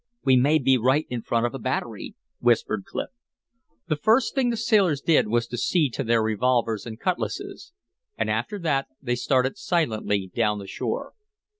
"We 0.25 0.35
may 0.35 0.57
be 0.57 0.79
right 0.79 1.05
in 1.11 1.21
front 1.21 1.45
of 1.45 1.53
a 1.53 1.59
battery," 1.59 2.15
whispered 2.39 2.85
Clif. 2.85 3.09
The 3.87 3.95
first 3.95 4.33
thing 4.33 4.49
the 4.49 4.57
sailors 4.57 4.99
did 4.99 5.27
was 5.27 5.45
to 5.49 5.59
see 5.59 5.91
to 5.91 6.03
their 6.03 6.23
revolvers 6.23 6.87
and 6.87 6.99
cutlasses. 6.99 7.71
And 8.17 8.27
after 8.27 8.57
that 8.57 8.87
they 8.99 9.13
started 9.15 9.57
silently 9.59 10.31
down 10.33 10.57
the 10.57 10.65
shore. 10.65 11.13